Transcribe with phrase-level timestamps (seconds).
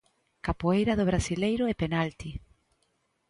[0.45, 2.31] Capoeira do brasileiro e penalti.